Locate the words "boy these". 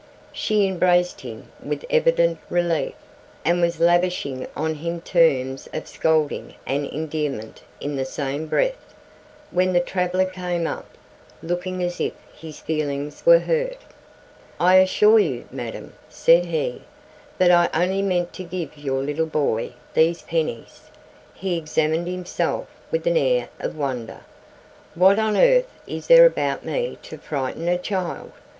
19.27-20.23